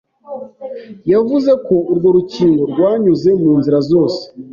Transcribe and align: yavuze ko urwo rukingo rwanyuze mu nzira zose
yavuze 1.11 1.51
ko 1.65 1.75
urwo 1.91 2.09
rukingo 2.17 2.63
rwanyuze 2.71 3.29
mu 3.41 3.51
nzira 3.59 3.79
zose 3.89 4.21